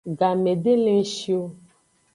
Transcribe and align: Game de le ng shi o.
Game 0.19 0.51
de 0.63 0.73
le 0.83 0.91
ng 0.99 1.05
shi 1.13 1.31
o. 1.41 1.41